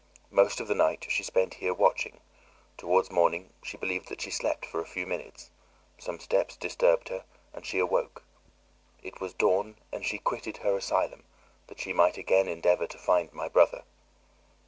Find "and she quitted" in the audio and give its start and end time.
9.91-10.57